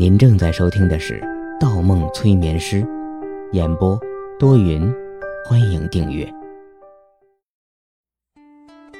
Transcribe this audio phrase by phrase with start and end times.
[0.00, 1.20] 您正在收听的是
[1.60, 2.80] 《盗梦催眠师》，
[3.52, 4.00] 演播
[4.38, 4.90] 多云，
[5.44, 6.26] 欢迎订阅。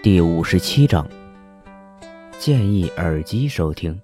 [0.02, 1.08] 第五十七章，
[2.38, 3.98] 建议耳机收听。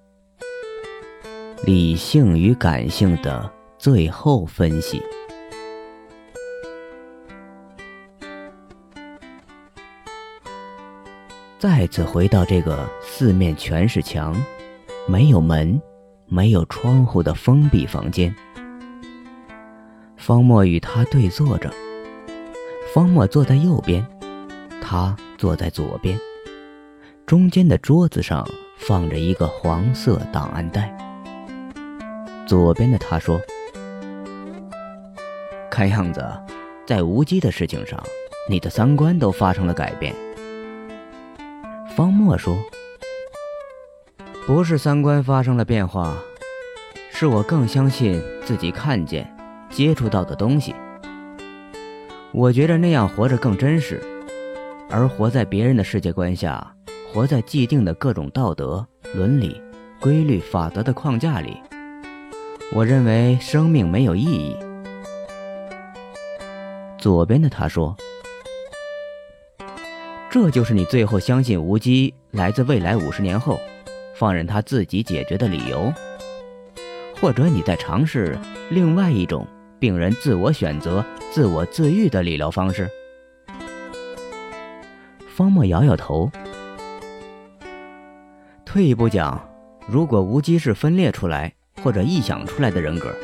[1.67, 5.03] 理性与感性的最后分析。
[11.59, 14.35] 再次回到这个四面全是墙，
[15.07, 15.79] 没有门。
[16.29, 18.35] 没有窗户的封闭房间，
[20.17, 21.73] 方墨与他对坐着。
[22.93, 24.05] 方墨坐在右边，
[24.83, 26.19] 他坐在左边。
[27.27, 28.45] 中间的桌子上
[28.77, 30.93] 放着一个黄色档案袋。
[32.45, 33.41] 左边的他说
[35.71, 36.25] ：“看样子，
[36.85, 38.03] 在无机的事情上，
[38.51, 40.13] 你的三观都发生了改变。”
[41.97, 42.57] 方墨说。
[44.47, 46.17] 不是三观发生了变化，
[47.11, 49.29] 是我更相信自己看见、
[49.69, 50.73] 接触到的东西。
[52.31, 54.01] 我觉着那样活着更真实，
[54.89, 56.65] 而活在别人的世界观下，
[57.13, 59.61] 活在既定的各种道德、伦理、
[60.01, 61.61] 规律、法则的框架里，
[62.73, 64.57] 我认为生命没有意义。
[66.99, 67.97] 左边的他说
[70.31, 73.59] ：“这就是你最后相信无机来自未来五十年后。”
[74.19, 75.93] 放任他自己解决的理由，
[77.21, 78.39] 或者你在尝试
[78.71, 79.47] 另外一种
[79.79, 82.89] 病人自我选择、自我自愈的理疗方式。
[85.29, 86.31] 方墨摇摇头。
[88.65, 89.47] 退一步讲，
[89.87, 93.15] 如果无机是分裂出来或者臆想出来的人格，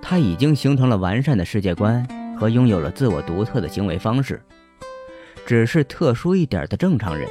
[0.00, 2.06] 他已经形成了完善的世界观
[2.38, 4.40] 和拥有了自我独特的行为方式，
[5.44, 7.28] 只是特殊一点的正常人。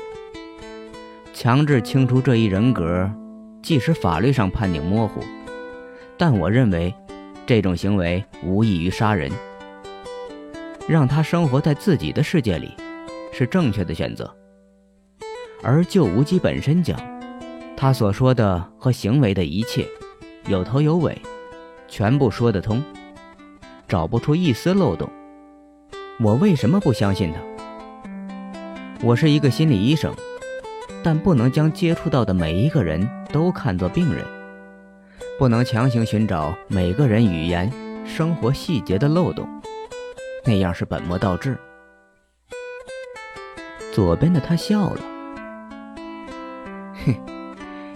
[1.36, 3.11] 强制清除这一人格，
[3.61, 5.19] 即使法律上判定模糊，
[6.17, 6.95] 但我认为
[7.45, 9.30] 这种行为无异于杀人。
[10.88, 12.72] 让他生活在自己的世界里，
[13.34, 14.34] 是正确的选择。
[15.62, 16.97] 而就无机本身讲，
[17.75, 19.85] 他所说的和行为的一切，
[20.47, 21.22] 有头有尾，
[21.90, 22.81] 全部说得通，
[23.90, 25.09] 找不出一丝漏洞。
[26.22, 27.41] 我为什么不相信他？
[29.03, 30.16] 我是一个心理医生。
[31.06, 34.26] 但不能将接触到的每一个人都看作病人，
[35.38, 37.72] 不能强行寻找每个人语言、
[38.08, 39.48] 生活细节的漏洞，
[40.44, 41.56] 那样是本末倒置。
[43.94, 45.02] 左边的他笑了，
[47.06, 47.16] 哼，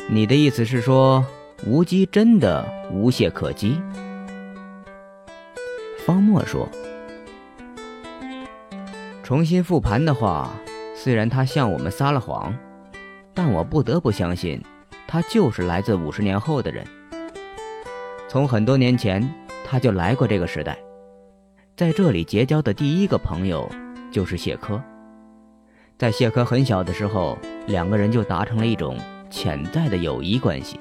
[0.08, 1.26] 你的意思是说
[1.66, 3.82] 无机真的无懈可击？
[6.06, 6.70] 方墨说
[9.26, 10.52] ：“重新复盘的话，
[10.96, 12.54] 虽然他向我们撒了谎。”
[13.34, 14.62] 但我不得不相信，
[15.08, 16.86] 他就是来自五十年后的人。
[18.28, 19.28] 从很多年前
[19.66, 20.78] 他就来过这个时代，
[21.76, 23.70] 在这里结交的第一个朋友
[24.12, 24.82] 就是谢科。
[25.98, 28.98] 在谢科很小的时候，两个人就达成了一种
[29.30, 30.80] 潜在的友谊关系。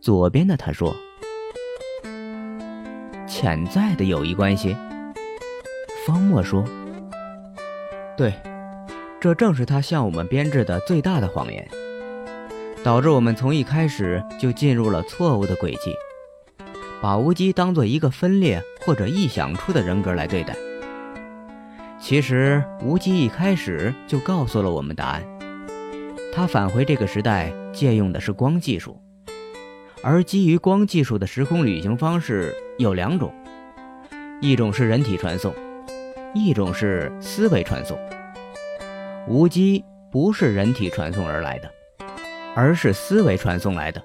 [0.00, 0.94] 左边的他说
[3.26, 4.76] ：“潜在的友谊关系。”
[6.06, 6.62] 方墨说
[8.16, 8.32] ：“对。”
[9.24, 11.66] 这正是他向我们编制的最大的谎言，
[12.82, 15.94] 导致我们从一开始就进入了错误的轨迹，
[17.00, 20.54] 把无机当做一个分裂或者臆想出的人格来对待。
[21.98, 25.24] 其实无机一开始就告诉了我们答案，
[26.30, 29.00] 他返回这个时代借用的是光技术，
[30.02, 33.32] 而基于光技术的时空旅行方式有两种，
[34.42, 35.54] 一种是人体传送，
[36.34, 37.98] 一种是思维传送。
[39.26, 41.70] 无机不是人体传送而来的，
[42.54, 44.02] 而是思维传送来的。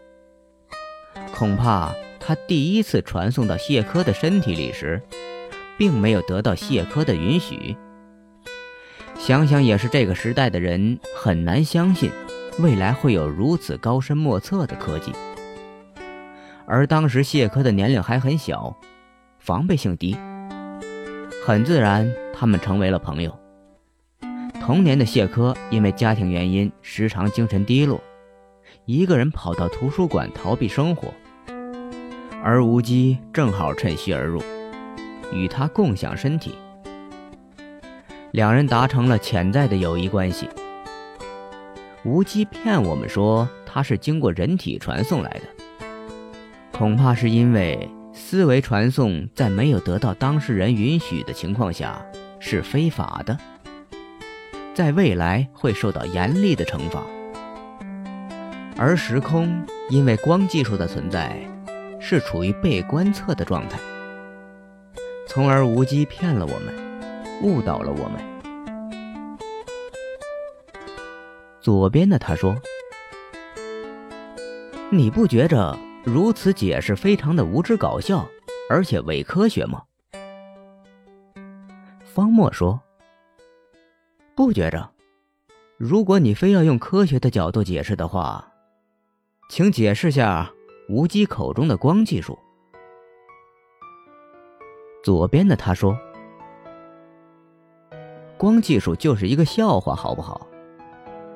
[1.34, 5.02] 恐怕他第一次传送到谢科的身体里时，
[5.78, 7.76] 并没有得到谢科的允许。
[9.18, 12.10] 想想也是，这个时代的人很难相信
[12.60, 15.12] 未来会有如此高深莫测的科技。
[16.66, 18.74] 而当时谢科的年龄还很小，
[19.38, 20.16] 防备性低，
[21.46, 23.38] 很自然，他们成为了朋友。
[24.70, 28.00] 童年的谢科因为家庭原因时常精神低落，
[28.86, 31.12] 一个人跑到图书馆逃避生活，
[32.44, 34.44] 而无机正好趁虚而入，
[35.34, 36.54] 与他共享身体，
[38.30, 40.48] 两人达成了潜在的友谊关系。
[42.06, 45.88] 无机骗我们说他是经过人体传送来的，
[46.72, 52.00] 恐怕是因为思维传送在没有得到当事人允许的情况下
[52.40, 53.36] 是非法的。
[54.80, 57.04] 在未来会受到严厉的惩罚。
[58.78, 61.38] 而时空因为光技术的存在，
[62.00, 63.78] 是处于被观测的状态，
[65.28, 66.74] 从而无机骗了我们，
[67.42, 68.22] 误导了我们。
[71.60, 72.56] 左边的他说
[74.90, 78.26] ：“你不觉着如此解释非常的无知搞笑，
[78.70, 79.82] 而且伪科学吗？”
[82.16, 82.80] 方墨说
[84.40, 84.90] ：“不觉着。
[85.76, 88.46] 如果你非要用科学的角度解释的话。”
[89.52, 90.50] 请解释下
[90.88, 92.40] 无机口中的光技术。
[95.04, 95.98] 左边的他说
[98.38, 100.48] ：“光技术就是一个笑话，好不好？”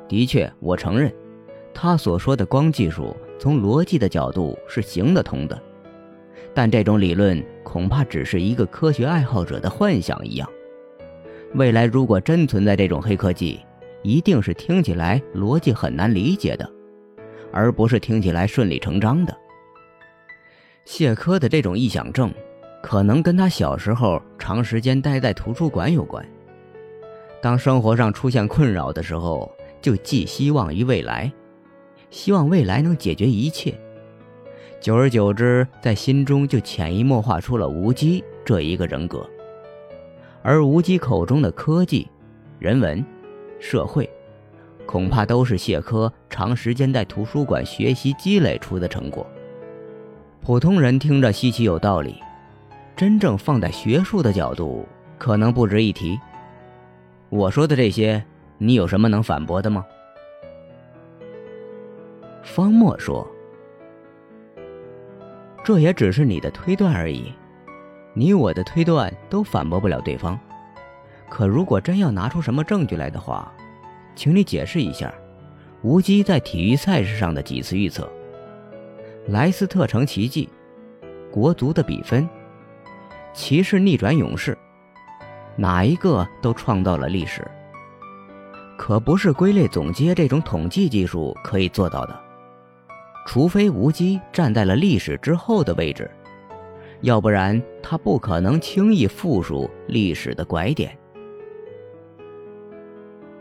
[0.07, 1.13] 的确，我承认，
[1.73, 5.61] 他所说的光技术从逻辑的角度是行得通的，
[6.53, 10.47] 但这种理论恐怕只是一个科学爱好者的幻想一样。
[11.55, 13.59] 未来如果真存在这种黑科技，
[14.01, 16.69] 一定是听起来逻辑很难理解的。
[17.51, 19.37] 而不是听起来顺理成章的。
[20.85, 22.33] 谢科的这种臆想症，
[22.81, 26.25] 可能跟他小时候长时间待在图书馆有关。
[27.39, 31.31] 当生活上出现困扰的时候，就寄希望于未来，
[32.09, 33.79] 希望未来能解决一切。
[34.81, 39.29] 久而久之，在心中就潜移默化出了无机这一个人格。
[40.43, 42.07] 而无机口中的科技、
[42.59, 43.03] 人文、
[43.59, 44.07] 社会。
[44.85, 49.25] 恐怕都是谢科长时间在图书馆学习积累出的成果。
[50.41, 52.17] 普通人听着稀奇有道理，
[52.93, 54.85] 真正放在学术的角度，
[55.17, 56.19] 可能不值一提。
[57.29, 58.21] 我说的这些，
[58.57, 59.85] 你有什么能反驳的吗？
[62.43, 63.25] 方墨说
[65.63, 67.31] ：“这也只是你的推断而已，
[68.13, 70.39] 你我的推断都反驳不了对方。
[71.29, 73.51] 可如果真要拿出什么证据来的话，”
[74.15, 75.11] 请你解释一下，
[75.81, 78.07] 无机在体育赛事上的几次预测，
[79.27, 80.47] 莱斯特城奇迹，
[81.31, 82.29] 国足的比分，
[83.33, 84.55] 骑士逆转勇士，
[85.55, 87.43] 哪一个都创造了历史？
[88.77, 92.19] 可不是归类总结这种统计技术可以做到的，
[93.25, 96.07] 除非无机站在了历史之后的位置，
[97.03, 100.97] 要不然他不可能轻易复述历史的拐点。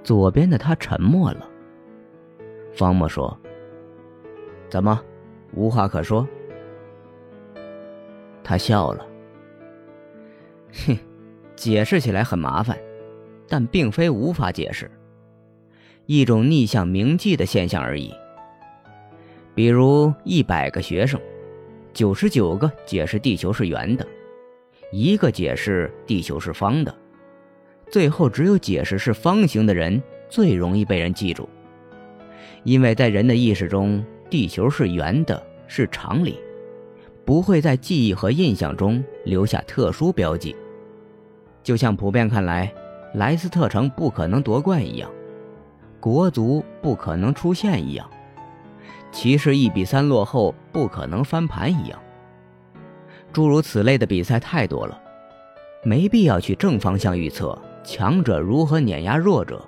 [0.03, 1.49] 左边的他沉默了。
[2.75, 3.39] 方墨说
[4.69, 5.01] ：“怎么，
[5.55, 6.27] 无话可说？”
[8.43, 9.07] 他笑了。
[10.87, 10.99] 哼，
[11.55, 12.77] 解释起来很麻烦，
[13.47, 14.91] 但并非无法解释，
[16.07, 18.13] 一种逆向铭记的现象而已。
[19.55, 21.21] 比如一百个学生，
[21.93, 24.07] 九十九个解释地球是圆的，
[24.91, 26.95] 一个解释地球是方的。
[27.91, 31.47] 最后，只有解释是方形的人最容易被人记住，
[32.65, 36.39] 因为在人的意识中，地球是圆的，是常理，
[37.27, 40.57] 不会在记忆和印象中留下特殊标记。
[41.63, 42.73] 就像普遍看来，
[43.15, 45.11] 莱斯特城不可能夺冠一样，
[46.01, 48.11] 国足不可能出现一样，
[49.13, 51.99] 骑士一比三落后不可能翻盘一样，
[53.33, 54.99] 诸如此类的比赛太多了，
[55.85, 57.57] 没必要去正方向预测。
[57.85, 59.61] 强者如何碾压弱者？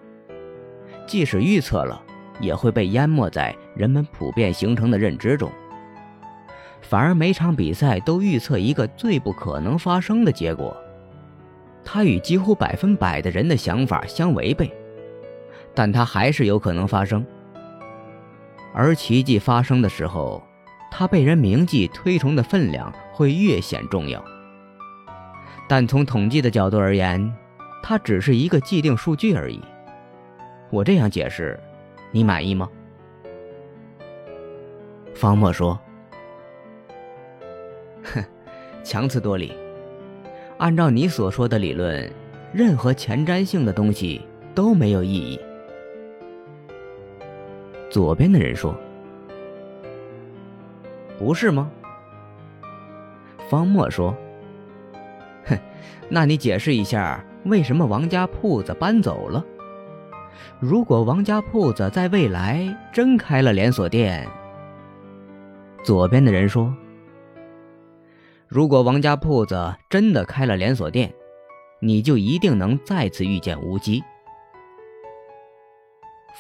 [1.07, 2.01] 即使预测了，
[2.41, 5.51] 也会被淹没在人们普遍形成的认知中。
[6.81, 10.77] 反而每场比赛都预测一个最不可能发生的结果，
[11.85, 14.73] 它与几乎百分百的人的想法相违背，
[15.75, 17.27] 但它还是有可能发生。
[18.75, 20.43] 而奇迹发生的时候，
[20.91, 24.23] 它被人铭记推崇的分量会越显重要。
[25.69, 27.33] 但从统计的角度而言，
[27.83, 29.61] 它只是一个既定数据而已。
[30.71, 31.59] 我这样解释，
[32.11, 32.69] 你满意吗？
[35.15, 35.79] 方墨说
[38.03, 38.25] ：“哼，
[38.83, 39.57] 强词夺理。
[40.59, 42.11] 按照你所说的理论，
[42.53, 44.21] 任何前瞻性的东西
[44.53, 45.39] 都没有意义。”
[47.95, 48.75] 左边的人说
[51.17, 51.71] ：“不是吗？”
[53.49, 54.13] 方墨说
[55.47, 55.57] ：“哼，
[56.09, 59.45] 那你解释一下。”为什么王家铺子搬走了？
[60.59, 64.27] 如果王家铺子在未来真开了连锁店，
[65.85, 66.75] 左边的人说
[68.49, 71.15] ：“如果王家铺子真的开了连锁店，
[71.81, 74.03] 你就一定能再次遇见无极。”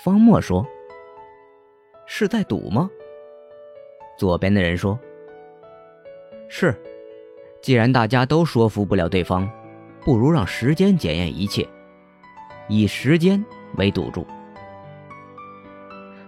[0.02, 0.66] 方墨说
[2.06, 2.90] ：“是在赌吗？”
[4.18, 4.98] 左边的人说
[6.48, 6.74] ：“是，
[7.60, 9.48] 既然大家都说服不了对方。”
[10.04, 11.66] 不如让时间检验一切，
[12.68, 13.42] 以时间
[13.78, 14.26] 为赌注。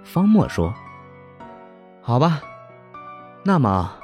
[0.02, 0.72] 方墨说
[2.00, 2.40] ：“好吧，
[3.44, 3.94] 那么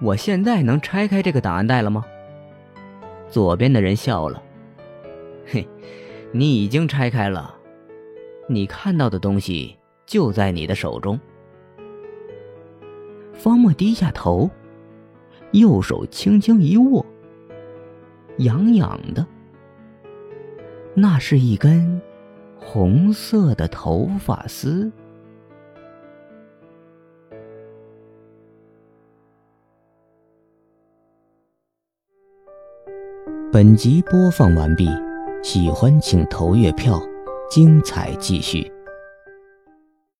[0.00, 2.04] 我现在能拆开这个档案袋了吗？
[3.28, 4.40] 左边的人笑了，
[5.44, 5.68] 嘿，
[6.30, 7.56] 你已经拆开了，
[8.46, 9.76] 你看到的东西
[10.08, 11.20] 就在你的手中。
[13.34, 14.50] 方墨低下头，
[15.52, 17.04] 右手轻轻一握，
[18.38, 19.24] 痒痒的，
[20.94, 22.00] 那是一根
[22.58, 24.90] 红色的头发丝。
[33.52, 34.88] 本集播放完毕，
[35.42, 36.98] 喜欢请投月票，
[37.50, 38.70] 精彩继续。